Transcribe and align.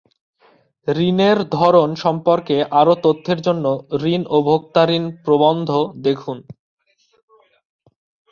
ঋণের 0.87 1.37
ধরন 1.57 1.89
সম্পর্কে 1.95 2.57
আরও 2.79 2.93
তথ্যের 3.03 3.39
জন্য 3.41 3.65
ঋণ 4.05 4.21
ও 4.29 4.37
ভোক্তা 4.47 4.83
ঋণ 4.89 5.03
প্রবন্ধ 5.25 5.69
দেখুন। 6.03 6.37